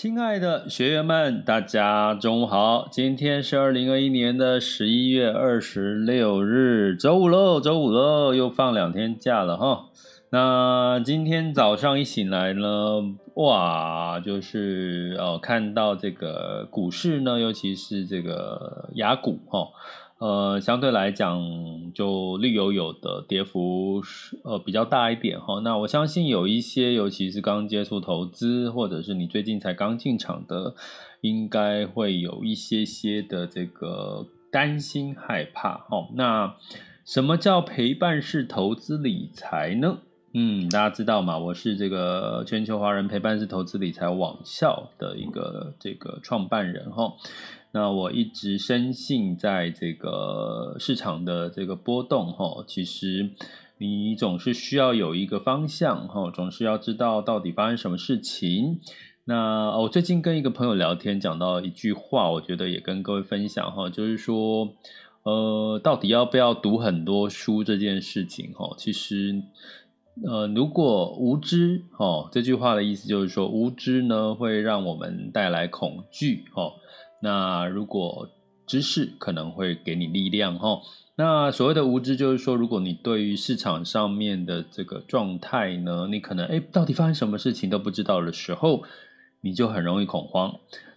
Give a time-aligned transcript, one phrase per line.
[0.00, 2.86] 亲爱的学员们，大家中午好！
[2.88, 9.86] 今天是二零二一年的十一月二十六日，周五喽，周五喽，又放两天假了哈。
[10.30, 13.02] 那今天早上一醒来呢，
[13.34, 19.66] 哇，就是哦，看到这个股市呢，尤其是这个雅股哈。
[20.18, 21.40] 呃，相对来讲，
[21.94, 25.60] 就绿油油的跌幅是呃比较大一点哈。
[25.60, 30.74] 那我相信有一些，尤其是刚接触投资，或者是你最近才刚进场的，
[31.20, 36.08] 应该会有一些些的这个担心害怕哈。
[36.14, 36.56] 那
[37.04, 39.98] 什么叫陪伴式投资理财呢？
[40.34, 41.38] 嗯，大家知道吗？
[41.38, 47.14] 我是这个全球华人陪伴式投资理财网校的一个这个创办人哈。
[47.70, 53.30] 那我一直深信，在这个市场的这个波动，哈，其实
[53.76, 58.80] 你总是需要有一个方向，哈，总是要知道到底发生什么事情。
[59.24, 64.72] 那我最近跟一个朋友聊天，讲到一句话，我觉得也跟各位分享，哈，就是说，
[65.24, 69.42] 呃，到底要不要读很多书这件事情，哈，其实，
[70.24, 76.72] 呃，如果无知，哦，这句话的意思就是说，无知呢会让我们带来恐惧，哈。
[77.20, 78.28] 那如果
[78.66, 80.80] 知识可能会给你力量哈，
[81.16, 88.82] 那所谓的无知就是说，如果你对于市场上面的这个状态呢，你可能诶到底发生什么事情都不知道的时候，
[89.40, 90.54] 你就很容易恐慌。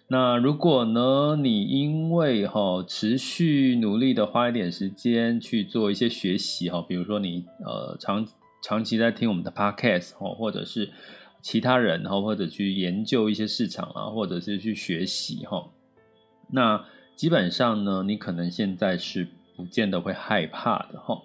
[0.10, 8.28] 那如果呢，你因为哈持续努力的花一点时间去做一些学习哈，比如说你呃长
[8.62, 10.90] 长期在听我们的 podcast 哈，或者是
[11.42, 15.66] 其他人哈，或者去研究一些市场啊，或者是去学习哈。
[16.52, 16.86] 那
[17.16, 21.22] 基本上呢，你可能现在是不见得会害怕的哈。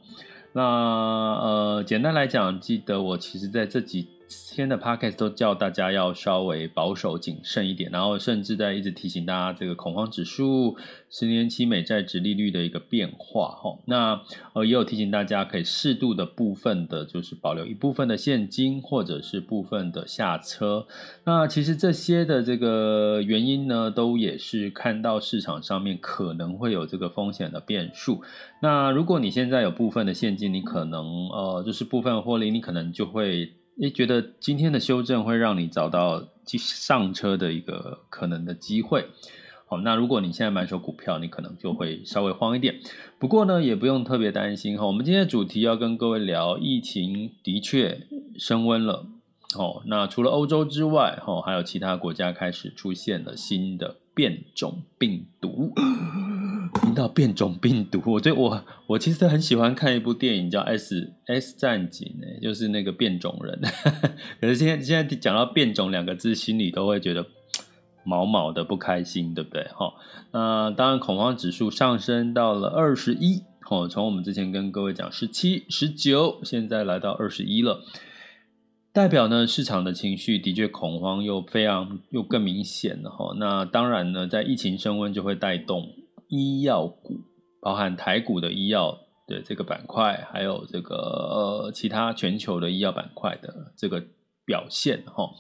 [0.53, 10.77] 那呃，简单来讲，记得我其实在这几天的 podcast 都叫大家要稍微保守谨慎一点，然后甚至在一直提醒大家这个恐慌指数、
[11.09, 13.79] 十年期美债殖利率的一个变化哈。
[13.85, 14.21] 那
[14.55, 20.87] 呃也有提醒大家可以适度的部分的，就是保留一部分的现金或者是部分的下车。
[21.25, 28.23] 那其实这些的这个原因呢，都也是看到市场上面可能会有这个风险的变数。
[28.63, 33.53] 那如果你现在有部分的现金，你可能呃就是部分获利，你可能就会。
[33.81, 39.07] 诶，觉得今天的修正会让你找到上车的一个可能的机会。
[39.67, 42.81] 好，那如果你现在买手股票，你可能就会稍微慌一点。
[43.19, 44.87] 不过呢，也不用特别担心哈。
[44.87, 48.07] 我们今天的主题要跟各位聊，疫情的确
[48.39, 49.07] 升温了。
[49.59, 55.75] 哦，那除了欧洲之外，哈，还有其他国家开始出现了新的变种病毒。
[56.75, 63.61] 听到变种病毒， 我对我我其实很喜欢看一部电影叫《S S 战警》呢，就是那个变种人。
[64.41, 67.27] 可是现在现在讲到变种两个字，心里都会觉得
[68.05, 69.65] 毛毛的不开心，对不对？
[69.75, 69.95] 哈，
[70.33, 77.83] 那当然恐慌指数上升到了二十一，哦，从我们之前跟各位讲十七、十九，现在来到二十一了，
[78.93, 83.35] 代表呢市场的情绪的确恐慌又非常又更明显了哈。
[83.39, 85.91] 那当然呢，在疫情升温就会带动。
[86.29, 87.21] 医药股，
[87.61, 94.05] 包含台股的医药的这个板块，还有这个呃其他全球的医药板块的这个
[94.45, 95.31] 表现哈。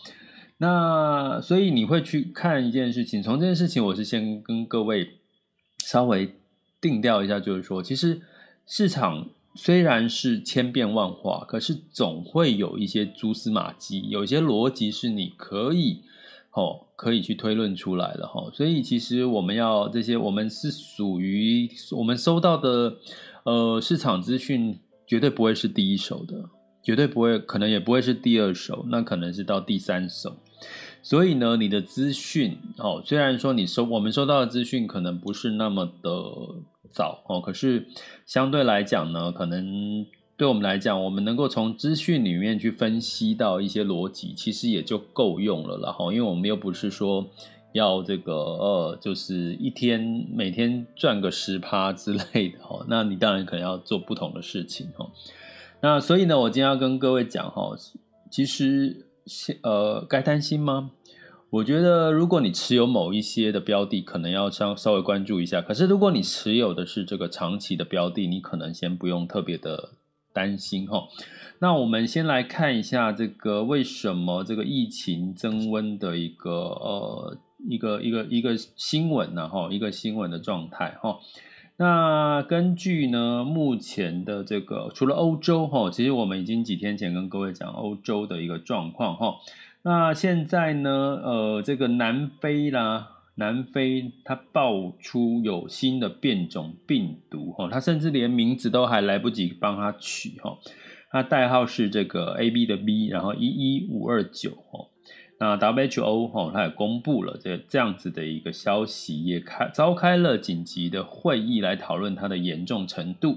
[0.59, 5.19] 那所以你会去看一件事情，从这件事情，我是先跟各位
[5.85, 6.35] 稍微
[6.81, 8.23] 定调一下，就是说，其实
[8.67, 16.03] 市场虽然是千变万化，可是总会有一些蛛丝马迹，有一些逻辑是你可以。
[16.57, 22.97] 哦，可以去推论出来了哈，所以其实我们要这些，我们是属于我们收到的
[23.45, 26.49] 呃市场资讯，绝对不会是第一手的，
[26.83, 30.39] 绝对不会，可能也不会是第二手，那可能是到第三手。
[31.03, 36.11] 所以呢，你的资讯哦，虽然说你收我们收到的资讯可能不是那么的
[36.91, 37.87] 早哦，可是
[38.25, 46.13] 相对来讲呢，可能对我们来讲，我们能够从资讯里面去分析到一些逻辑，其实也就够用了然后。
[46.13, 47.27] 因为我们又不是说
[47.73, 55.11] 要这个呃，就是一天每天赚个十趴之类的哈，那你当然可能要做不同的事情哈。
[55.81, 57.75] 那所以呢，我今天要跟各位讲哈，
[58.31, 59.07] 其实
[59.63, 60.91] 呃，该担心吗？
[61.49, 65.63] 我觉得如果你持有某一些的标的，可能要稍稍微关注一下。
[65.63, 69.91] 可是如果你持有的是这个长期的标的，你可能先不用特别的
[70.37, 71.09] 担心哈。
[71.61, 81.19] 那我们先来看一下这个为什么这个疫情增温的一个呃一个一个一个新闻呢哈，一个新闻的状态哈。
[81.79, 89.37] 那根据呢，目前的这个除了欧洲哈，其实我们已经几天前跟各位讲欧洲的一个状况哈。
[89.83, 90.91] 那现在呢，
[91.25, 100.59] 呃，这个南非啦，南非它爆出有新的变种病毒哈，它甚至连名字都还来不及帮它取哈，
[101.11, 104.87] 它代号是这个 A B 的 B，然后一一五二九哈。
[105.39, 113.37] 那 WHO 哈，它也公布了这这样子的一个消息，也开召开了紧急的会议来讨论它的严重程度。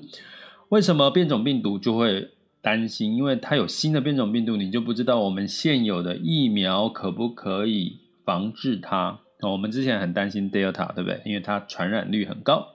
[0.70, 2.30] 为什么变种病毒就会
[2.62, 3.18] 担心？
[3.18, 9.20] 因为它有新的变种病毒，你就不知道我们现有的疫苗可不可以防治它。
[9.42, 11.22] 哦我们之前很担心 Delta，对不对？
[11.26, 12.74] 因为它传染率很高，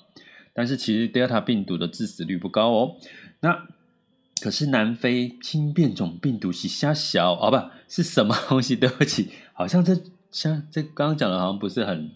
[0.53, 2.97] 但是其实 Delta 病毒的致死率不高哦。
[3.41, 3.67] 那
[4.41, 8.75] 可是南非新变种病毒是虾小哦，不是什么东西？
[8.77, 9.95] 对不起，好像这
[10.31, 12.11] 像这刚刚讲的，好像不是很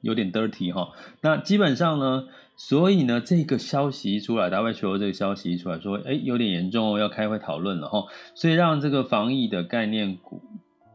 [0.00, 0.92] 有点 dirty 哈。
[1.20, 2.24] 那基本上呢，
[2.56, 8.06] 所以呢，这个消息一出来，WHO 这个消息一出来说，哎，有点严重哦，要开会讨论了哈。
[8.34, 10.42] 所以让这个防疫的概念股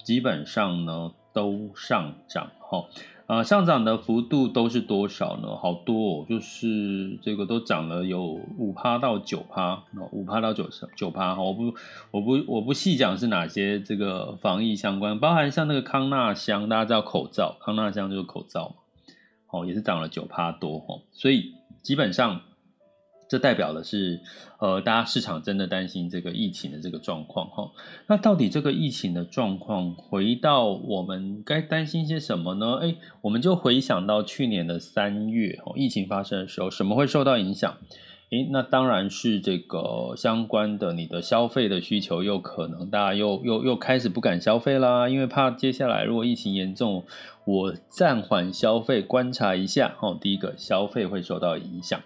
[0.03, 2.85] 基本上呢都上涨哈。
[3.27, 5.55] 啊，上涨的幅度都是多少呢？
[5.57, 8.23] 好多哦，就是这个都涨了有
[8.57, 11.43] 五趴到九趴，五趴到九九趴哈。
[11.43, 11.75] 我不
[12.11, 18.75] 我不我不细讲是哪些这个防疫相关，包含像那个康纳香，大家知道口罩，康纳香就是口罩嘛，
[19.51, 21.01] 哦，也是涨了九趴多哈。
[21.11, 22.41] 所以基本上。
[23.27, 24.21] 这代表的是，
[24.59, 27.71] 呃，大家市场真的担心这个疫情的这个状况哈。
[28.07, 32.79] 那到底这个疫情的状况，回到我们该担心些什么呢？
[32.81, 37.77] 哎，我们就回想到去年的三月，疫情发生的时候，什么会受到影响？
[38.29, 47.05] 诶，那当然是这个相关的，你的消费的需求又可能大家又又又开始不敢消费啦，因为怕接下来如果疫情严重，
[47.45, 52.01] 我暂缓消费观察一下，哦，第一个消费会受到影响，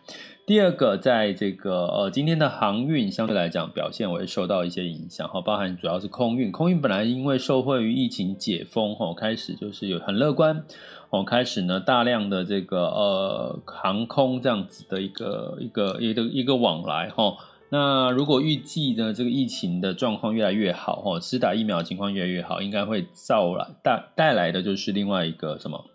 [0.46, 10.64] 第二个在这个呃今天的航运相对来讲表现会受到一些影响，哈，包含主要是空运，空运本来因为受惠于疫情解封，哈，开始就是有很乐观。
[11.10, 17.36] 哦，开始呢，大量的这个呃航空这样子的一个一个一个一个往来哈。
[17.70, 25.86] 那如果预计呢，这个疫情的状况越来越好哈，施打疫苗情况越来越好，应该会造来带带来的就是另外一个什么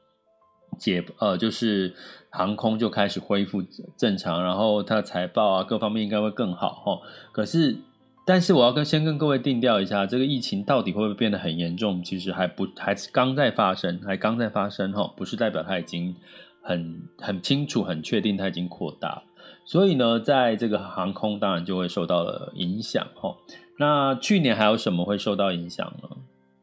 [0.79, 1.95] 解呃，就是
[2.31, 3.63] 航空就开始恢复
[3.97, 7.01] 正常，然后它的财报啊各方面应该会更好哈。
[7.33, 7.77] 可是。
[8.29, 12.03] 但是我要跟先跟各位定调一下，这个疫情到底会不会变得很严重？
[12.03, 16.13] 其实还不还是刚在发生，还刚在发生哈，不是代表它已经
[16.61, 19.23] 很很清楚、很确定它已经扩大。
[19.65, 23.37] 所以呢，在这个航空当然就会受到了影响哈。
[23.79, 26.09] 那去年还有什么会受到影响呢？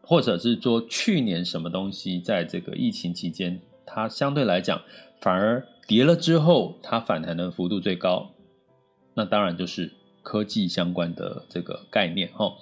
[0.01, 3.61] 或者是说去年什么东西在这个疫情期间，
[3.93, 4.81] 它相对来讲
[5.21, 8.31] 反而跌了之后，它反弹的幅度最高？
[9.13, 9.91] 那当然就是。
[10.25, 12.53] 科技相关的这个概念哈，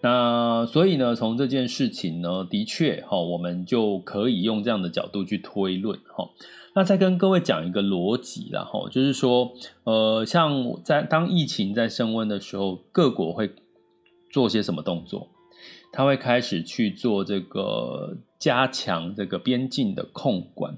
[0.00, 6.28] 那所以呢，从这件事情呢，的确哈，我们就可以用这样的角度去推论哈。
[6.74, 9.52] 那再跟各位讲一个逻辑啦哈，就是说，
[9.84, 13.54] 呃，像在当疫情在升温的时候，各国会
[14.32, 15.28] 做些什么动作？
[15.92, 20.76] 他会开始去做这个加强这个边境的控管。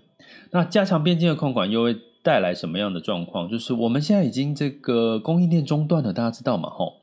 [0.50, 3.48] 那加强边境的控管又会带来什么样的状况？
[3.48, 6.68] 就是我们现在已经这个供应链中断了，大家知道吗？
[6.68, 7.00] 吼，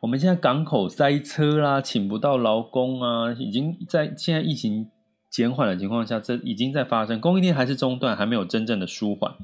[0.00, 4.90] 我们现在港口塞车啦，请不到劳工啊，已经在现在疫情
[5.30, 9.34] 减缓的情况下，这已经在发生，供应链还是中断，还没有真正的舒缓。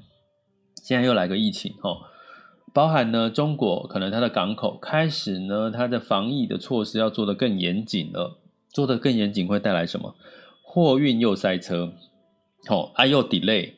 [0.83, 2.01] 现在又来个疫情，吼，
[2.75, 8.37] 包含呢，中国可能它的港口开始呢，它的防疫的措施要做得更严谨了，
[8.71, 10.17] 做得更严谨会带来什么？
[10.63, 11.93] 货运又塞车，
[12.67, 13.75] 吼，啊又 delay。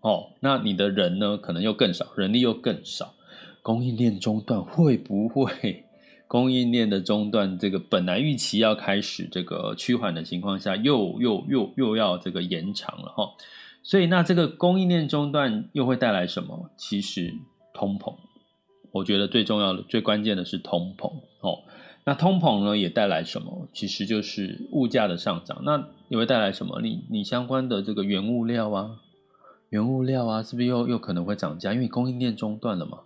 [0.00, 1.36] 哦，那你的人呢？
[1.36, 3.14] 可能又更少，人力又更少，
[3.62, 5.84] 供应链中断会不会
[6.28, 13.32] 供应链的中断，这个本来预期要开始这个趋缓的情况下，又又又又要这个延长了哈。
[13.82, 16.70] 所以那这个供应链中断又会带来什么？
[16.76, 17.34] 其实
[17.74, 18.14] 通膨，
[18.96, 21.60] 我觉得最重要的、最关键的是通膨哦。
[22.04, 23.68] 那通膨呢也带来什么？
[23.72, 25.60] 其实就是物价的上涨。
[25.64, 26.80] 那也会带来什么？
[26.80, 28.90] 你你相关的这个原物料啊，
[29.70, 31.74] 原物料啊，是不是又又可能会涨价？
[31.74, 32.98] 因为供应链中断了嘛，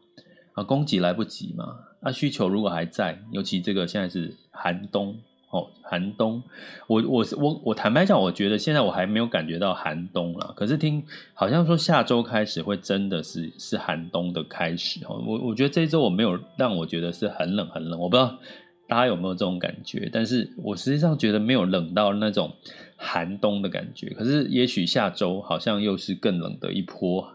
[0.53, 1.79] 啊，供给来不及嘛。
[2.03, 5.17] 那需求如果还在，尤其这个现在是寒冬。
[5.50, 6.40] 哦，寒冬，
[6.87, 10.52] 我我我我坦白讲，我觉得现在我还没有感觉到寒冬啦。
[10.54, 11.04] 可是听
[11.35, 15.21] 好像说下周开始会真的是是寒冬的开始哦。
[15.26, 18.38] 我我觉得这一周我没有让我觉得是很冷很冷，我不知道
[18.87, 20.09] 大家有没有这种感觉。
[20.12, 22.52] 但是我实际上觉得没有冷到那种
[22.97, 24.11] 寒冬的感觉。
[24.11, 27.28] 可是也许下周好像又是更冷的一波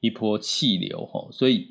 [0.00, 1.68] 一波气流哈，所以。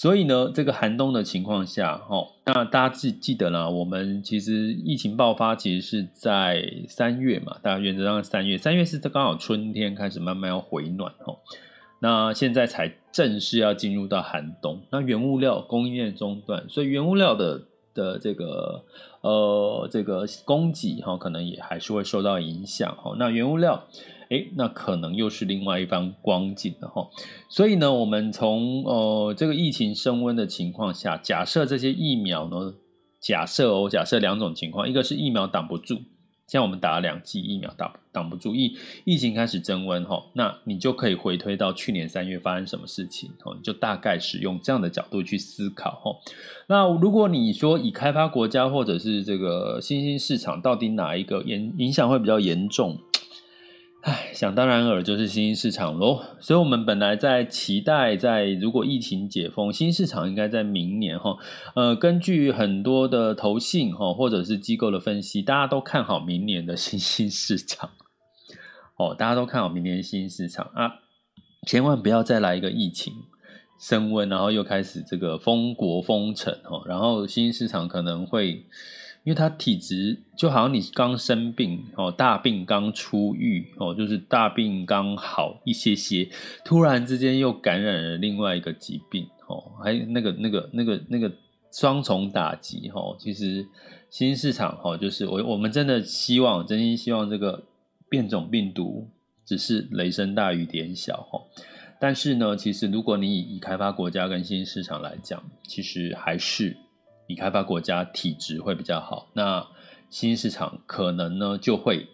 [0.00, 11.36] 所以呢，这个寒冬的情况下，哦，那大家记记得呢，我们其实疫情爆发其实是在三月嘛，大家原则上三月，三月是刚好春天开始慢慢要回暖，哦，
[11.98, 17.60] 那现在才正式要进入到寒冬，那原物料供应链中断，所以原物料的
[17.92, 18.82] 的这个
[19.20, 23.86] 呃这个供给哈，可能也还是会受到影响，哈，那原物料。
[24.30, 27.08] 诶，那可能又是另外一番光景了哈。
[27.48, 32.74] 所以呢，我们从呃这个疫情升温的情况下，假设这些疫苗呢，
[33.20, 36.02] 假设哦，假设两种情况，一个是疫苗挡不住，
[36.46, 46.16] 像我们打了两剂疫苗挡挡不住，疫疫情开始增温哈，那你就可以回推到去年三月发生什么事情哦，你就大概使用这样的角度去思考哈。
[46.68, 52.96] 那如果你说以开发国家或者是这个新兴市场，到底哪一个影影响会比较严重？
[54.02, 61.36] 唉，想当然尔就是新兴市场喽，所以我们本来在期待，在如果疫情解封，新市场应该在明年哈。
[61.74, 67.90] 呃，根据很多的投信哈，或者是机构的分析，大家都看好明年的新兴市场。
[68.96, 71.00] 哦，大家都看好明年新兴市场啊，
[71.66, 73.12] 千万不要再来一个疫情
[73.78, 78.64] 升温，然后又开始这个封国封城哈，然后新兴市场可能会。
[79.22, 86.26] 因为他体质就好像你刚生病哦，大病刚出愈哦，就是大病刚好一些些，
[86.64, 91.30] 突然之间又感染了另外一个疾病哦，还那个那个那个那个
[91.70, 93.66] 双重打击哦，其实
[94.08, 97.62] 新兴市场哦，就是我我们真的希望，真心希望这个
[98.08, 99.06] 变种病毒
[99.44, 101.44] 只是雷声大雨点小哦，
[102.00, 106.74] 但是呢，其实如果你以已开发国家跟新兴市场来讲，其实还是。
[107.30, 109.64] 比开发国家体质会比较好，那
[110.08, 112.08] 新市场可能呢就会，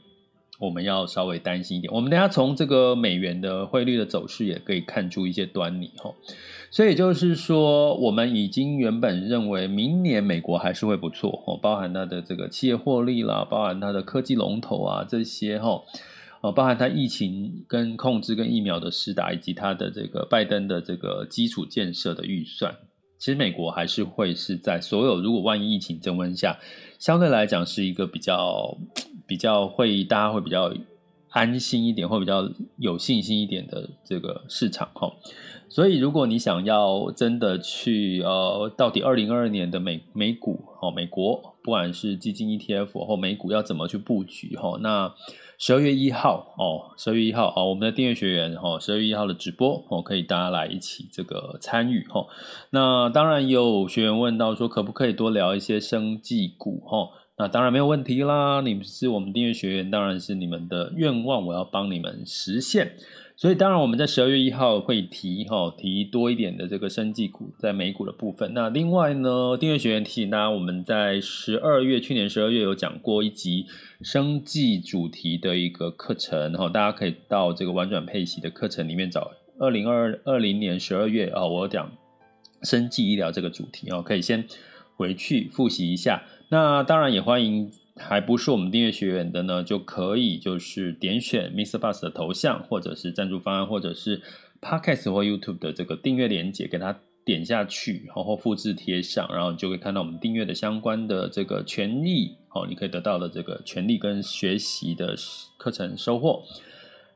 [0.61, 1.91] 我们要稍微担心一点。
[1.91, 6.13] 我们等下从这个美元的汇率的走势也可以看出一些端倪哈。
[6.71, 15.83] 所以就是说，我们已经原本认为明年美国还是会不错哦，包含它的这个企业获利啦，包含它的科技龙头啊这些哈，
[16.43, 22.77] 哦，包含它疫情跟控制跟疫苗的施打，以及它的这个拜登的这个基础建设的预算。
[23.19, 26.59] 其实美国还是会是在所有如果万一疫情增温下，
[26.99, 28.77] 相对来讲是一个比较
[29.27, 30.73] 比较会大家会比较
[31.31, 35.13] 安心一点，或比较有信心一点的这个市场哈。
[35.69, 45.15] 所以如果你想要真的去呃，到底二零二二年的美美股哦，美国不管是基金 ETF 或美股要怎么去布局哈，那。
[45.59, 52.27] 十二月一号哦，十二月一号哦，我们的订阅学员哦，十二月一号的直播哦，可以大家来一起这个参与哈。
[52.71, 57.09] 那当然有学员问到说，可不可以多聊一些生技股哈？
[57.39, 62.93] 那当然没有问题啦，你们是我们订阅学员，当然是你们的愿望，我要帮你们实现。
[63.39, 68.55] 所以当然我们在十二月一号会提哈，提多一点的这个生技股在美股的部分。
[68.55, 73.67] 那另外呢，订阅学员提醒大家，我们在十二月去年十二月有讲过一集
[74.01, 79.31] 生技主题的一个课程，然后大家可以到这个玩转配息的课程里面找。
[79.59, 81.93] 二零二二零年十二月啊，我讲
[82.63, 84.47] 生技医疗这个主题哦，可以先
[84.97, 86.23] 回去复习一下。
[86.49, 87.71] 那当然也欢迎。
[87.99, 94.21] 还不是我们订阅学员的呢，就可以就是点选 MixerBox 的头像，或者是赞助方案，或者是
[94.61, 105.15] Podcast 或 YouTube 的这个订阅连接，给它点下去，然后复制贴上，然后你就会看到我们订阅的相关的这个权利，哦，你可以得到的这个权利跟学习的
[105.57, 106.43] 课程收获。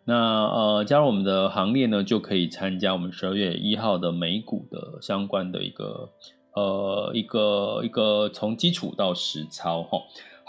[0.06, 6.10] 那呃，加入我们的行列呢，就可以参加我们十二月一号的美股的相关的一个
[6.54, 10.00] 呃一个一个从基础到实操哈。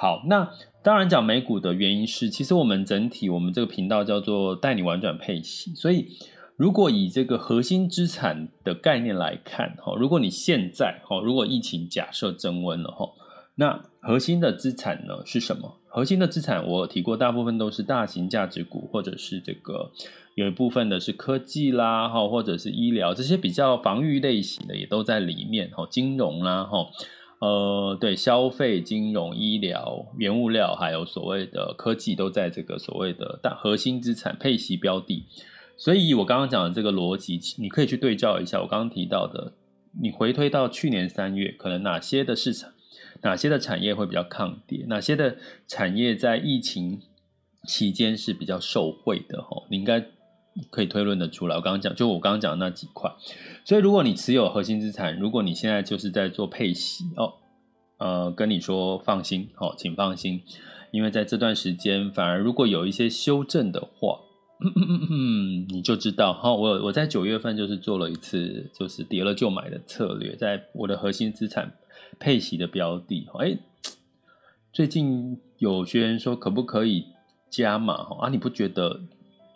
[0.01, 0.49] 好，那
[0.81, 6.07] 当然讲美股的原因是，其实我们整体我们这个频道叫做带你玩转配息，所以
[6.57, 13.07] 如果以这个核心资产的概念来看，哈，如果你现在哈，如果疫情假设增温了哈，
[13.53, 15.77] 那核心的资产呢是什么？
[15.87, 19.91] 核心的资产我提过，大部分都是大型价值股，或者是这个
[20.33, 26.87] 有一部分的是科技啦，哈，或者是医疗这些比较防御类型的也都在里面，哈，金融啦，哈，
[27.41, 35.25] 呃，对，消费、金融、医疗、原物料，还有所谓的科技都在这个所谓的大核心资产配息标的。
[35.75, 39.53] 所以我刚刚讲的这个逻辑，你可以去对照一下我刚刚提到的，
[39.99, 42.69] 你回推到去年三月，可能哪些的市场。
[43.23, 44.85] 哪些的产业会比较抗跌？
[44.87, 47.01] 哪些的产业在疫情
[47.67, 49.41] 期间是比较受惠的？
[49.41, 49.99] 吼，你应该
[50.69, 51.55] 可以推论得出来。
[51.55, 53.11] 我刚刚讲，就我刚刚讲的那几块。
[53.65, 57.33] 所以，如果你持有核心资产，如果你现在就是在做配息哦，
[57.97, 60.41] 呃，跟你说放心，好，请放心，
[60.91, 64.19] 因为在这段时间，反而如果有一些修正的话，
[65.69, 66.33] 你就知道。
[66.33, 71.73] 好，我我在九月份就是做了一次，就是跌了就买的策略，在我的核心资产。
[72.19, 73.57] 配息的标的，哎，
[74.71, 77.05] 最近有学员说可不可以
[77.49, 77.93] 加码？
[78.19, 79.01] 啊，你不觉得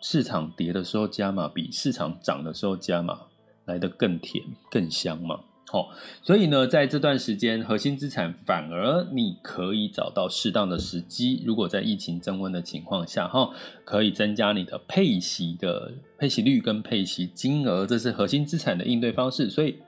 [0.00, 3.20] 市场跌的时候加码比市场涨的时候加码
[3.64, 5.40] 来得更甜、更香嘛？
[5.68, 5.90] 好，
[6.22, 13.50] 所以呢，在这段时间，核心资产反而你可以找到适当的时机，如果在疫情增温的情况下，哈，
[13.84, 19.78] 可以增加你的配息的配息率跟配息金额，这是核心资产的应对方式，所以。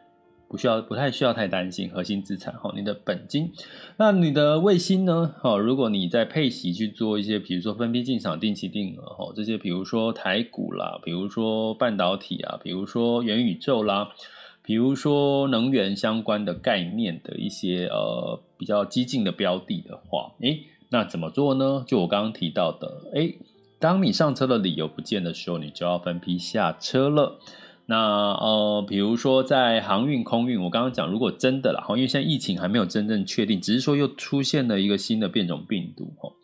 [0.49, 3.53] 不需要，不太需要太担心核心资产哈，你的本金，
[3.99, 5.35] 那你的卫星呢？
[5.43, 14.09] 哈，如果你在配息去做一些，比如说分批进场、定期定额哈，这些比如说台股啦，比如说半导体啊，比如说元宇宙啦，
[14.63, 21.85] 比如说能源相关的概念的一些呃比较激进的标的的话，诶，那怎么做呢？
[21.87, 23.37] 就我刚刚提到的，诶，
[23.79, 27.39] 当你上车的理由不见的时候，你就要分批下车了。
[27.91, 27.97] 那
[28.35, 36.35] 呃，比如说在航运、空运，我刚刚讲，如果真的啦，因为现在疫情还没有真正确定，只是说又出现了一个新的变种病毒，吼。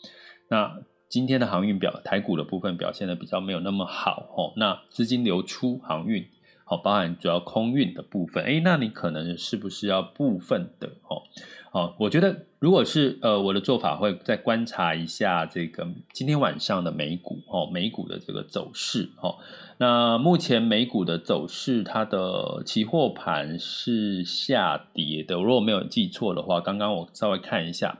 [0.49, 0.79] 那
[1.11, 4.55] 今天的航运表，台股的部分表现的比较没有那么好，吼。
[4.57, 6.27] 那资金流出航运，
[6.65, 11.25] 好，包含主要空运的部分，诶，那你可能是不是要部分的，吼？
[11.71, 19.39] 好，我觉得如果是呃，我的做法会再观察一下这个今天晚上的美股，吼，美股的这个走势，吼。
[19.77, 25.35] 那目前美股的走势，它的期货盘是下跌的。
[25.35, 27.99] 如果没有记错的话，刚刚我稍微看一下。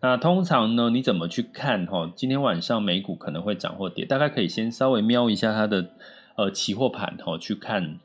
[0.00, 1.84] 那通常呢，你怎么去看？
[1.84, 5.90] 哈，今天晚上美股可能会涨或跌，大概可以先稍微瞄一下它的
[6.36, 7.98] 呃期货盘，哈，去看。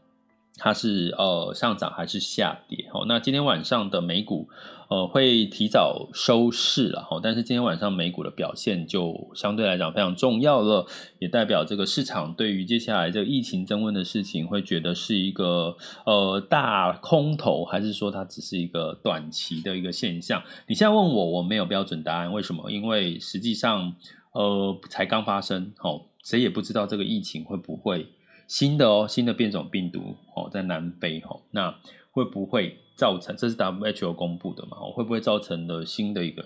[0.62, 2.86] 它是呃上涨还是下跌？
[2.92, 4.50] 好，那今天晚上的美股
[4.90, 10.86] 呃会提早收市了哈，但是今天晚上美股的表现就相对来讲非常重要了，
[11.20, 20.42] 也代表这个市场对于接下来这个疫情增温的事情会觉得是一个呃大空头，还是说它只是一个短期的一个现象？
[20.68, 22.72] 你现在问我，我没有标准答案，为什么？
[22.72, 23.94] 因为实际上
[24.32, 28.08] 呃才刚发生，哦，谁也不知道这个疫情会不会。
[28.48, 31.76] 新的哦，新的变种病毒哦，在南非哦，那
[32.10, 33.34] 会不会造成？
[33.38, 34.78] 这是 WHO 公布的嘛？
[34.94, 36.44] 会不会造成了新的一个？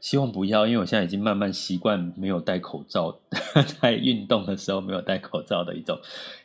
[0.00, 3.20] 希望不要，因为我现在已经慢慢习惯没有戴口罩，
[3.82, 5.98] 在运动的时候没有戴口罩的一种。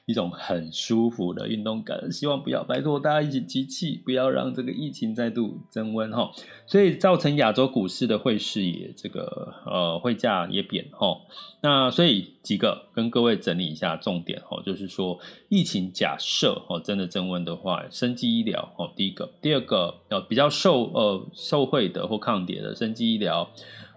[0.08, 6.32] 一种很舒服的运动感，希望不要拜托大家一起集气，不要让这个疫情再度增温哈。
[6.68, 11.18] 所以造成亚洲股市的汇市也这个呃汇价也贬哈。
[11.62, 23.48] 那所以几个跟各位整理一下重点哈，就是说疫情假设哦真的增温的话，生技医疗哦第一个，第二个呃比较受呃受惠的或抗跌的生技医疗。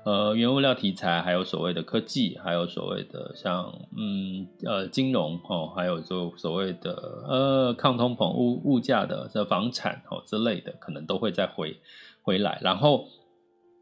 [0.05, 6.93] 呃，原物料题材，还有所谓的科技，还有所谓的像嗯呃金融哦，还有就所谓的
[7.27, 11.75] 呃抗通膨物物价的这房产哦之类的，可能都会再回
[12.21, 12.59] 回来。
[12.63, 13.07] 然后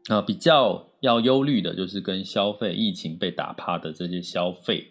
[0.07, 4.87] 呃比较要忧虑的就是跟消费疫情被打趴的这些消费。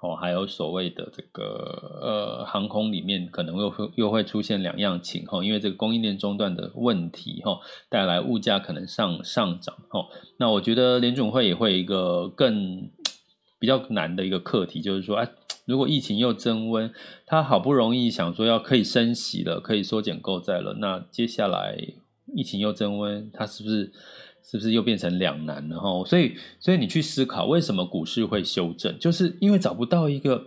[0.00, 7.58] 哦，还有所谓的这个呃，航空里面可能又会又会出现两样情况，因为这个供应链中断的问题哈，
[7.88, 10.06] 带来物价可能上上涨哈。
[10.36, 12.88] 那我觉得联总会也会一个更
[13.58, 15.28] 比较难的一个课题，就是说，哎，
[15.64, 16.92] 如果疫情又增温，
[17.26, 21.76] 他好不容易想说要可以升息了，可以缩减购债了，那接下来
[22.36, 23.92] 疫情又增温，他是不是？
[24.42, 26.04] 是不是又变成两难了哈？
[26.06, 30.46] 所以，所以你去思考为什么股市会修正，就是因为找不到一个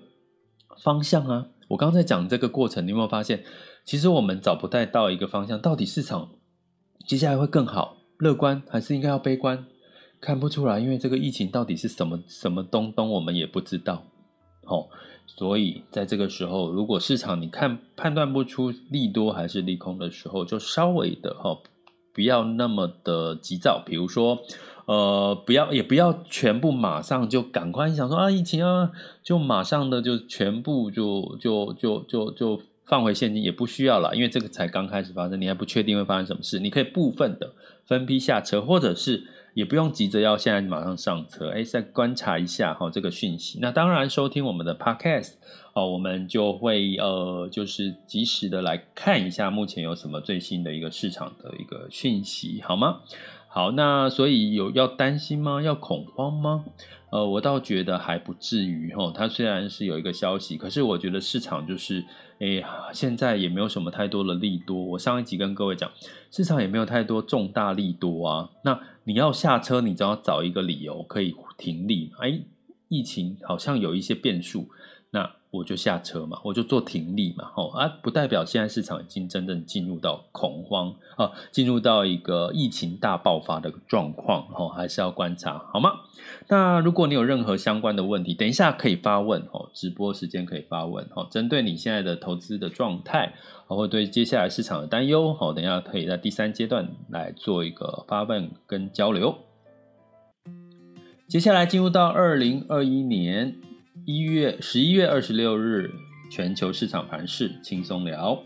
[0.83, 1.47] 方向啊。
[1.69, 3.43] 我刚才讲这个过程，你有没有发现，
[3.85, 6.31] 其实我们找不太到一个方向，到底市场
[7.05, 9.65] 接下来会更好、乐观，还是应该要悲观？
[10.19, 14.03] 看不出来，因为这个疫情到底是什么什么东东，我们也不知道。
[14.63, 14.89] 好，
[15.25, 21.57] 所以在这个时候，如果市场你看判断不出利多还是利空的时候，就稍微的哈。
[22.13, 24.39] 不要那么的急躁，比如说，
[24.85, 28.91] 呃，不要也不要全部马上就赶快想说啊，疫情啊，
[29.23, 37.53] 就马上的就全部就就就就就放回现金，也不需要了，因为这个才刚开始发生，你还不确定会发生什么事，你可以部分的
[37.85, 43.59] 分批下车，或者是也不用急着要现在马上上车，哎，再观察一下哈、这个讯息。
[43.61, 45.33] 那当然，收听我们的 Podcast。
[45.73, 52.99] 哦，我们就会呃，就是及时的来看一下目前有什么最新的一个市场的一个讯息，好吗？
[53.53, 55.61] 好，那所以有要担心吗？
[55.61, 56.63] 要恐慌吗？
[57.09, 59.11] 呃，我倒觉得还不至于哈。
[59.13, 62.05] 它虽然是有一个消息，可是我觉得市场就是，
[62.39, 64.81] 哎，现在也没有什么太多的利多。
[64.81, 65.91] 我上一集跟各位讲，
[66.31, 68.49] 市场也没有太多重大利多啊。
[68.63, 72.13] 那你要下车，你只要找一个理由可以停利。
[72.21, 72.39] 哎，
[72.87, 74.69] 疫情好像有一些变数，
[75.09, 75.29] 那。
[75.51, 85.91] 我就下车嘛，我就做停利嘛，吼啊，不代表现在市场已经真正进入到恐慌啊，进入到一个疫情大爆发的状况，吼，还是要观察，好吗？
[86.47, 93.33] 那如果你有任何相关的问题，等一下可以发问，吼，直播时间可以发问，吼，针对你现在的投资的状态，
[93.67, 99.35] 或对接下来市场的担忧，吼，等一下可以在第三阶段来做一个发问跟交流。
[101.27, 103.59] 接下来进入到二零二一年。
[104.05, 105.91] 一月十一月二十六日，
[106.31, 108.41] 全球市场盘势轻松聊。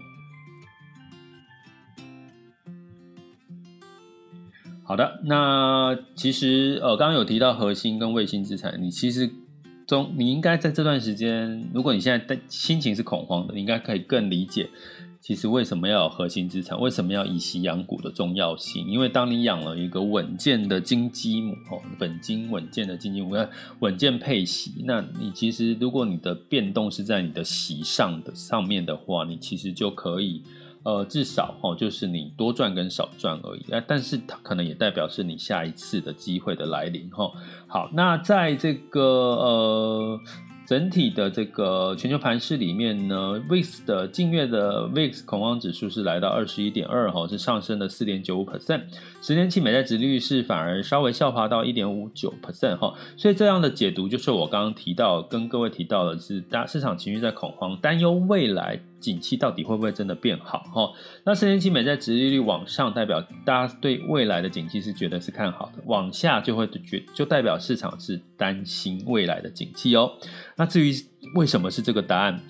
[4.83, 9.29] 好的，那其实呃，刚刚有提到核心跟卫星资产，你其实
[9.87, 14.69] 中你应该在这段时间，如果你现在的心情是恐慌的，你应该可以更理解。
[15.25, 16.79] 其实为什么要有核心资产？
[16.79, 18.87] 为什么要以息养股的重要性？
[18.87, 23.35] 因为当你养了一个稳健的金鸡母哦，本金稳健的金鸡母，
[23.79, 30.43] 稳健配息，那你其实如果你的变动是在你的息上的上面的话，你其实就可以
[30.83, 33.83] 呃至少哦，就是你多赚跟少赚而已啊。
[33.87, 37.31] 但是它可能也代表是你下一次的机会的来临哈。
[37.65, 40.19] 好，那在这个呃。
[40.65, 48.81] 整体的这个全球盘市里面呢，VIX 的近月的 VIX 恐慌指数是来到二十一点二哈，是上升了四点九五 percent。
[49.21, 58.79] 十年期美债值率是反而稍微下滑到一点五九 percent 哈，所以这样的解读就是我刚刚提到跟各位提到的是，大市场情绪在恐慌，担忧未来。
[58.99, 60.59] 景气到底会不会真的变好？
[60.73, 60.91] 哈，
[61.25, 70.11] 那十年期美债值利率往上，代表大家对未来的景气是觉得是看好的；往下就会觉就代表市场是担心未来的景气哦。
[70.55, 70.93] 那至于
[71.35, 72.41] 为什么是这个答案？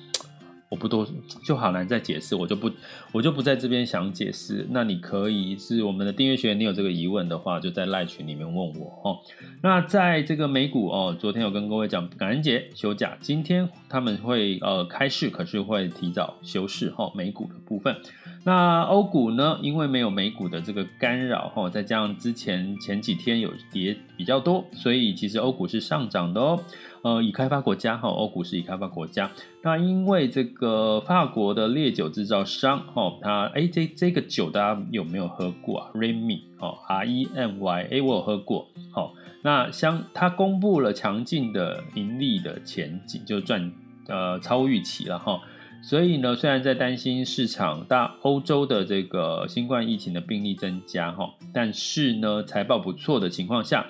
[0.75, 1.07] 不多，
[1.43, 2.69] 就好难再解释，我就不，
[3.11, 4.67] 我就不在这边想解释。
[4.69, 9.19] 那你可以是我们的订阅学员，你有这个疑问的话，就在赖群里面问我哦。
[9.61, 17.11] 那在这个美股哦，昨天有跟各位讲感恩节休假，今天他们会呃开市，可是会提早休市哈。
[17.15, 17.95] 美股的部分，
[18.43, 26.59] 那欧股呢，因为没有美股的这个干扰哈，再加上之前前几天有跌比较多，所以其实欧股是上涨的哦。
[27.05, 29.29] 呃，已开发国家哈，欧股是已开发国家。
[29.61, 38.67] 那因为这个法国的烈酒制造商哈，它哎这这个酒大家有没有喝过啊？Remy 哦，R E M Y，哎我有喝过。
[38.91, 39.13] 好，
[39.43, 43.71] 那相它公布了强劲的盈利的前景，就赚
[44.07, 45.39] 呃超预期了哈。
[45.83, 53.85] 所以呢，虽然在担心市场大欧洲的这个新冠疫情的病例增加哈，但是呢财报不错的情况下，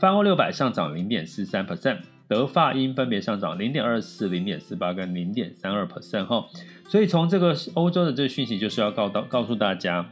[0.00, 1.98] 泛欧六百上涨零点四三 percent。
[2.28, 6.46] 德法英分别上涨零点二四、零点四八跟零点三二 percent 哈，
[6.88, 10.08] 所以从这个欧洲的这个讯息就是要告到告诉大家，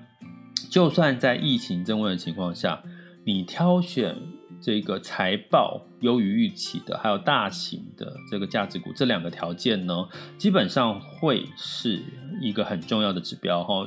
[0.71, 2.83] 就算在疫情升温的情况下，
[3.25, 4.17] 你挑选
[4.61, 12.01] 这个财报优于预期的，还有大型的这个价值股这两个条件呢，基本上会是
[12.41, 13.85] 一个很重要的指标哈。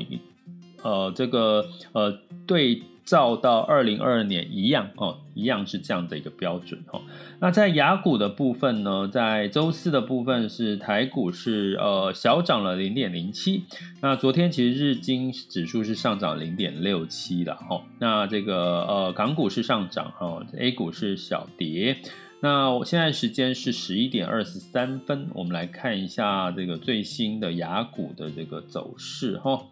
[0.84, 2.12] 呃，这个呃
[2.46, 7.02] 对照到二零二二年一样哦，一样是这样的一个标准哈。
[7.40, 13.64] 那在雅股的部分呢，在周四的部分是台股是呃小涨了零点零七。
[14.02, 17.82] 那昨天其实日经指数是上涨零点六七的哈。
[18.00, 21.98] 那这个呃港股是上涨哈，A 股是小跌。
[22.42, 29.64] 那我现在时间是十一点二十三分，我们来看一下这个最新的雅股的这个走势哈。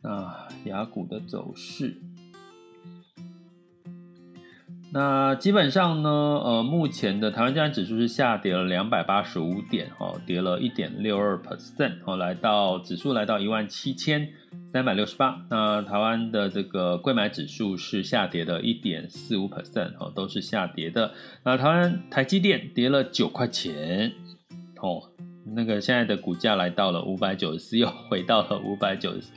[0.00, 2.00] 那雅股的走势。
[4.94, 14.28] 那基本上呢，呃，目前的台湾加权指数是下跌了两百八十五点，哈，跌了一点六二 percent，哦，来到指数来到一万七千
[14.70, 15.46] 三百六十八。
[15.48, 21.12] 那台湾的这个柜买指数是下跌的一点四五 percent，哦，都是下跌的。
[21.42, 24.12] 那台湾台积电跌了九块钱，
[24.82, 25.04] 哦，
[25.56, 29.32] 那个现在的股价来到了五百九十四，又回到了五百九十四。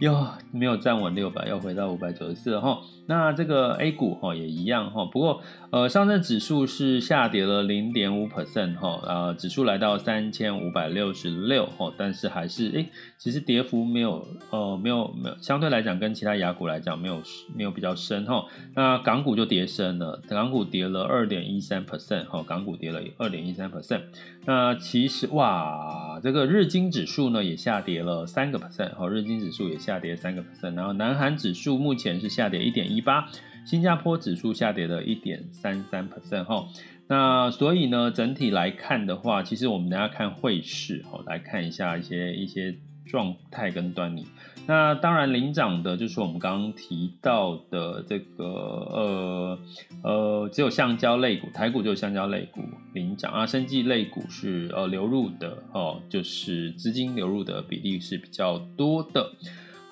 [0.00, 2.80] 又没有站稳六百，又回到五百九十四了哈。
[3.06, 5.40] 那这个 A 股哈也一样哈，不过
[5.70, 17.22] 呃上证指数是下跌了零点五 percent 哈，呃指数来到三千五百六十六哈，但是还是诶其实跌幅没有呃没有没有相对来讲跟其他亚股来讲没有
[17.54, 18.44] 没有比较深哈。
[18.74, 24.02] 那港股就跌深了，港股跌了二点一三 percent 哈，港股跌了二点一三 percent。
[24.46, 32.95] 那其实哇这个日经指数呢也下跌了三个 percent 哈，日经指数也下跌三个 percent，然后南韩指数目前是下跌一点一。
[32.96, 33.28] 一八，
[33.64, 36.66] 新加坡指数下跌了一点三三 percent 哈，
[37.08, 44.26] 那所以呢，整体来看的话，其实我们等下看汇市哈，来看一下一些一些状态跟端倪。
[44.68, 49.58] 那当然领涨的就是我们刚刚提到的这个呃
[50.02, 59.30] 呃，只有橡胶类股，台股就有橡胶类股领涨啊，生技类股是呃流入的哦，就是资金流入的比例是比较多的。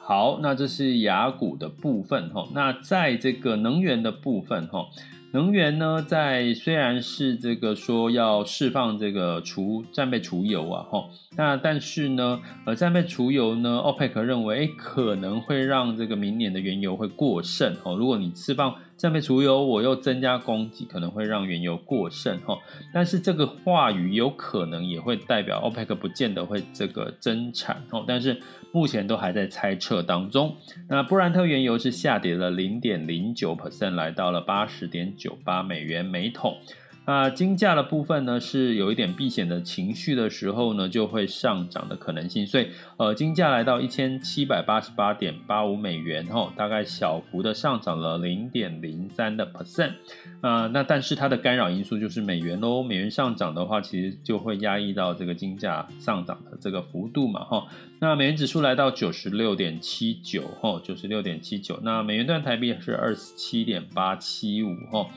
[0.06, 2.46] 好，那这是雅股的部分哈。
[2.52, 4.86] 那在这个能源的部分哈，
[5.32, 11.06] 能源呢，在虽然是这个说要释放这个除战备储油啊哈，
[11.38, 17.96] 那但是呢，呃，战备储油呢，OPEC 认为可能会让这个明年的原油会过剩哦。
[17.96, 22.56] 如果你释放下面除油，我又增加供给，可能会让原油过剩哈。
[22.90, 28.02] 但是这个话语有可能也会代表 OPEC 不见得会这个增产哦。
[28.08, 28.40] 但是
[28.72, 30.56] 目前都还在猜测当中。
[30.88, 36.56] 那布兰特原油是下跌了零点零九 percent，来到了八十点九八美元每桶。
[37.04, 42.46] 啊，金价的部分呢，是有一点避险的情绪的时候呢，就会上涨的可能性。
[42.46, 49.92] 所以，呃，金价来到一千七百八十八点八五美元，吼，大概小幅的上涨了零点零三的 percent。
[50.40, 57.66] 啊，那但是它的干扰因素就是美元喽，美元上涨的话，其实就会压抑到这个金价上涨的这个幅度嘛，哈。
[58.00, 61.78] 那美元指数来到九十六点七九，吼，九十六点七九。
[61.82, 65.10] 那美元兑台币是二十七点八七五，吼。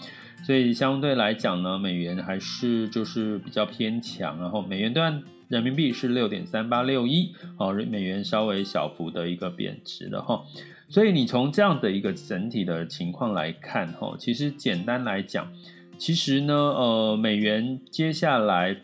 [0.43, 5.04] 所以相对来讲呢，美元还是就是比较偏强，然后美元兑
[5.50, 10.43] 人民币是六点三八六一，哦，美元稍微小幅的一个贬值的哈。
[10.88, 15.52] 所以你从这样的一个整体的情况来看，哈，其实简单来讲，
[15.97, 18.78] 其实呢，呃，美元接下来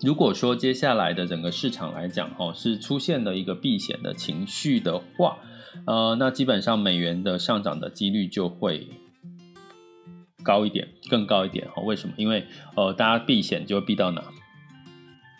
[0.00, 5.38] 如果说接下来的整个市场来讲，哈，是出现了一个避险的情绪的话，
[5.84, 8.86] 呃，那基本上美元的上涨的几率就会。
[10.46, 11.82] 高一点，更高一点哦？
[11.82, 12.14] 为什么？
[12.16, 12.44] 因为
[12.76, 14.22] 呃，大家避险就会避到哪？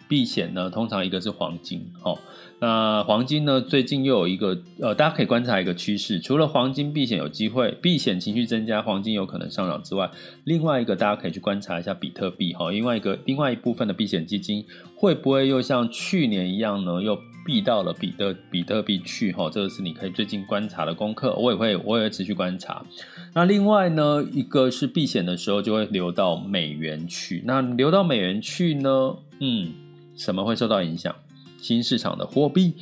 [0.08, 2.18] 避险呢，通常一个是黄金，哦。
[2.58, 10.10] 那黄金呢，最近又有一个呃，大家可以观察一个趋势，除了黄金避险有机会，避险情绪增加，黄金有可能上涨之外，
[10.44, 12.70] 另外一个大家可以去观察一下比特币，哈。
[12.70, 14.64] 另外一个另外一部分的避险基金
[14.96, 17.02] 会不会又像去年一样呢？
[17.02, 19.48] 又避到了比特比特币去，哈。
[19.48, 22.84] 这个是你可以最近观察的功课，我也会我也会持续观察。
[23.32, 27.44] 那另外呢，一个是避险的时候就会流到美元去。
[27.46, 29.72] 那流到美元去呢，嗯，
[30.16, 31.14] 什么会受到影响？
[31.58, 32.74] 新市场的货币。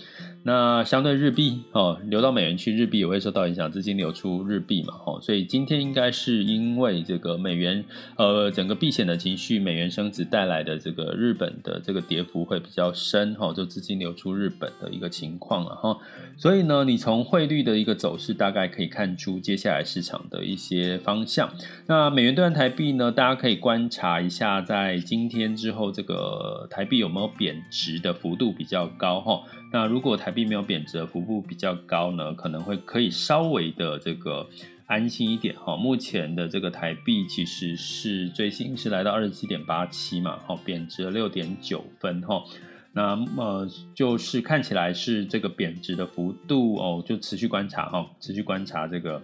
[0.47, 7.83] 那相对日币哦，流到美元去，日币也会受到影响，资金流出日币嘛，哦，所以今天应该是因为这个美元
[8.17, 15.97] 呃整个避险的情绪，美元升值带来的这个日本的这个跌幅会比较深哈，就资金流出日本的一个情况了哈。
[16.37, 21.49] 所以呢，你从汇率的一个走势，大概可以看出接下来市场的一些方向。
[21.87, 29.43] 那美元兑台币呢，大家可以观察一下，在今天之后，这个台币有没有贬值的幅度比较高哈。
[29.75, 34.49] 那如果台币没有贬值幅度比较高呢，可能会可以稍微的这个
[34.87, 35.77] 安心一点哈。
[35.77, 42.45] 目前的这个台币其实是最新是来到二十七点八七嘛，哈，贬值了六点九分哈。
[42.93, 49.21] 那么就是看起来是这个贬值的幅度哦，就持续观察哈，持续观察这个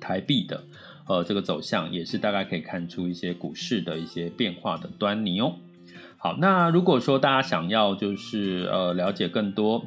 [0.00, 0.62] 台币的
[1.08, 5.56] 呃这个走向，也是大概可以看出一些股市的一些变化的端倪哦。
[6.24, 9.84] 好，那如果说大家想要就是呃了解更多，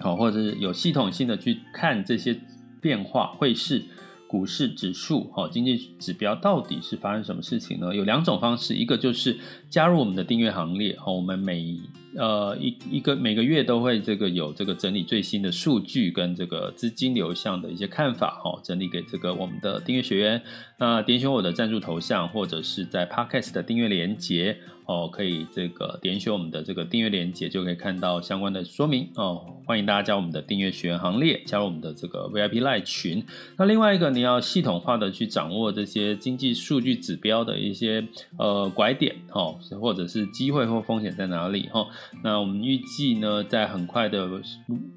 [0.00, 2.36] 好，或者是有系统性的去看这些
[2.80, 3.80] 变化，汇市、
[4.26, 7.94] 股市指数，好，经济指标到底是发生什么事情呢？
[7.94, 9.38] 有两种方式，一个就是
[9.70, 11.78] 加入我们的订阅行列，好，我们每
[12.16, 20.42] 呃一一个每个月都会这个有这个整理最新的数据跟这个资金流向的一些看法，好，整理给这个我们的订阅学员。
[20.78, 24.58] 那点选我的赞助头像，或者是在 Podcast 的订阅连接。
[24.84, 29.40] 哦，可以这个点选我们的这个订阅链接，就可以看到相关的说明哦。
[29.64, 33.24] 欢迎大家加入我们的订阅学员行列，加入我们的这个 VIP Live 群。
[33.56, 38.04] 那另外一个，你要系统化的去掌握这些经济数据指标的一些
[38.36, 41.86] 呃拐点哦，或者是机会或风险在哪里哈、哦。
[42.22, 44.28] 那我们预计呢，在很快的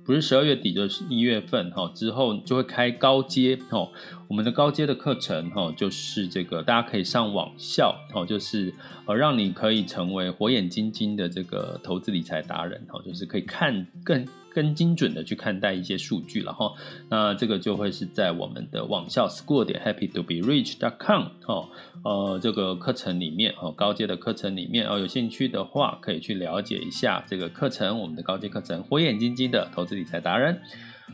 [0.04, 3.90] 不是十二月底就是一月份哈之后就会开高阶哦。
[4.28, 8.74] 我们的高阶的课程哈，就是这个大家可以上网校哦，就是
[9.06, 14.26] 呃让你可以成为火眼金睛的这个投资理财达人哦，就是可以看更。
[14.56, 16.72] 更精准的去看待一些数据了哈，
[17.10, 21.68] 那这个就会是在我们的网校 school 点 happy to be rich dot com 哦，
[22.06, 30.62] 呃，这个课程里面哦，高阶的课程里面哦，有兴趣的话可以去了解一下这个课程，我们的高阶课程，火眼金睛的投资理财达人。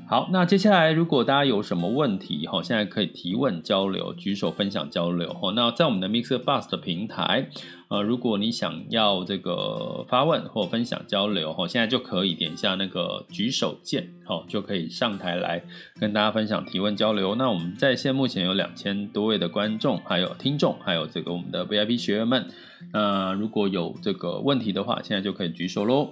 [0.08, 5.51] 好，那接下来如果大家有什么问题哈，现在可以提问交流，举手分享交流哈。
[5.54, 7.49] 那在我们的 Mixer Bus 的平台，
[7.89, 15.63] 呃，如果你想要这个发问或分享交流哈，现在就可以点一下那个举手键，好，就可以上台来
[15.99, 17.36] 跟大家分享提问交流。
[17.36, 22.47] 那我们在线目前有两千多位的观众，还有听众，还有这个我们的 VIP 学员们，
[22.93, 26.12] 那如果有这个问题的话，现在就可以举手喽。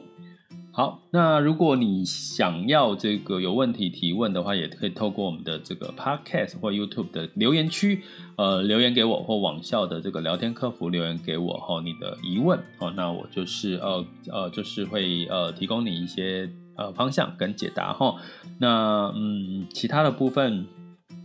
[0.72, 8.04] 好，那如果你想要这个有问题提问的话，也可以透过我们的这个 Podcast 或 YouTube 的留言区，
[8.38, 18.16] 呃，留言给我或网校的这个聊天客服留言给我哈，你的疑问哦，那我就是呃呃，就是会呃提供你一些呃方向跟解答哈。
[18.60, 20.66] 那嗯，其他的部分，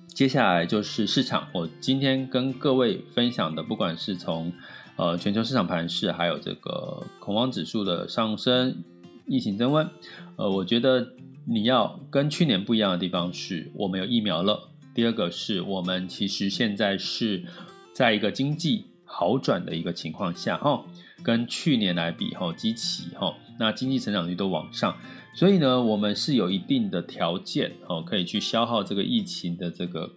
[0.08, 4.52] 接下来就是市场，我今天跟各位分享的，不管是从
[4.96, 8.82] 呃全球市场盘势，还有这个恐慌指数的上升。
[9.26, 9.88] 疫情增温，
[10.36, 11.14] 呃，我觉得
[11.46, 14.70] 你要跟去年不一样的地方是，我们有疫苗了。
[14.94, 17.42] 第二个是我们其实现在是
[17.92, 20.84] 在一个经济好转的一个情况下，哈，
[21.22, 24.96] 跟去年来比，哈，基期，哈，那经济成长率都往上，
[25.34, 30.10] 所以呢，我们是有一定的条件，哦，可以去消耗这个疫情的这个。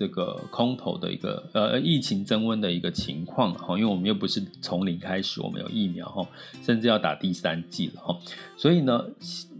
[0.00, 6.26] 这个空头的一个呃疫情增温的一个情况哈，因为我们又不是从零开始，我们有疫苗哈，
[6.62, 8.18] 甚至要打第三剂了哈，
[8.56, 9.04] 所以呢，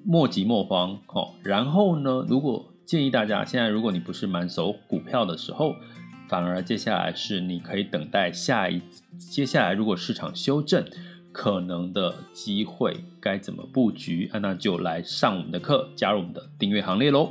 [0.03, 1.29] 莫急莫慌哈。
[1.42, 5.76] 然后呢，如果建议大家现在如果你不是满手股票的时候，
[6.26, 8.81] 反而接下来是你可以等待下一
[9.18, 10.83] 接下来如果市场修正
[11.33, 14.38] 可能的机会该怎么布局啊？
[14.38, 17.31] 那就来上我们的课，加入我们的订阅行列喽。